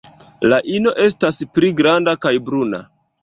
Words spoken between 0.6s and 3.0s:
ino estas pli granda kaj bruna.